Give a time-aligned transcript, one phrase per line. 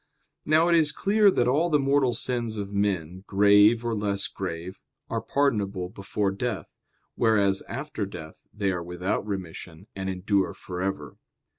[0.47, 4.81] Now it is clear that all the mortal sins of men, grave or less grave,
[5.11, 6.73] are pardonable before death;
[7.13, 11.17] whereas after death they are without remission and endure for ever.